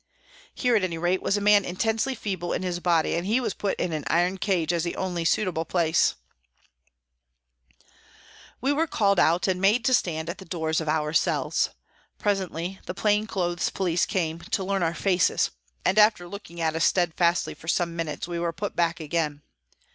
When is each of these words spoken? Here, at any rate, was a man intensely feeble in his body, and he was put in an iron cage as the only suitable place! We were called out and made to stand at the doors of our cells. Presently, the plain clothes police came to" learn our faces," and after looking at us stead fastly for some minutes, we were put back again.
Here, 0.55 0.75
at 0.75 0.83
any 0.83 0.97
rate, 0.97 1.21
was 1.21 1.37
a 1.37 1.41
man 1.41 1.63
intensely 1.63 2.15
feeble 2.15 2.53
in 2.53 2.63
his 2.63 2.79
body, 2.79 3.13
and 3.13 3.23
he 3.23 3.39
was 3.39 3.53
put 3.53 3.79
in 3.79 3.93
an 3.93 4.03
iron 4.07 4.39
cage 4.39 4.73
as 4.73 4.83
the 4.83 4.95
only 4.95 5.23
suitable 5.23 5.63
place! 5.63 6.15
We 8.61 8.73
were 8.73 8.87
called 8.87 9.19
out 9.19 9.47
and 9.47 9.61
made 9.61 9.85
to 9.85 9.93
stand 9.93 10.27
at 10.27 10.39
the 10.39 10.43
doors 10.45 10.81
of 10.81 10.89
our 10.89 11.13
cells. 11.13 11.69
Presently, 12.17 12.79
the 12.87 12.95
plain 12.95 13.27
clothes 13.27 13.69
police 13.69 14.07
came 14.07 14.39
to" 14.39 14.63
learn 14.63 14.81
our 14.81 14.95
faces," 14.95 15.51
and 15.85 15.99
after 15.99 16.27
looking 16.27 16.59
at 16.59 16.75
us 16.75 16.85
stead 16.85 17.13
fastly 17.13 17.53
for 17.53 17.67
some 17.67 17.95
minutes, 17.95 18.27
we 18.27 18.39
were 18.39 18.51
put 18.51 18.75
back 18.75 18.99
again. 18.99 19.43